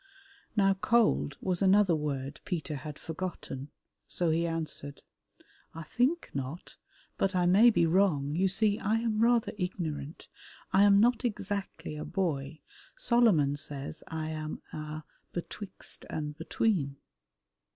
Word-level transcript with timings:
Now 0.55 0.73
cold 0.73 1.37
was 1.41 1.61
another 1.61 1.95
word 1.95 2.41
Peter 2.43 2.77
had 2.77 2.97
forgotten, 2.97 3.69
so 4.07 4.31
he 4.31 4.47
answered, 4.47 5.03
"I 5.75 5.83
think 5.83 6.31
not, 6.33 6.75
but 7.19 7.35
I 7.35 7.45
may 7.45 7.69
be 7.69 7.85
wrong: 7.85 8.33
you 8.35 8.47
see 8.47 8.79
I 8.79 8.95
am 8.95 9.19
rather 9.21 9.51
ignorant. 9.59 10.27
I 10.73 10.85
am 10.85 10.99
not 10.99 11.23
exactly 11.23 11.97
a 11.97 12.03
boy, 12.03 12.61
Solomon 12.97 13.55
says 13.57 14.01
I 14.07 14.31
am 14.31 14.63
a 14.73 15.03
Betwixt 15.33 16.07
and 16.09 16.35
Between." 16.35 16.97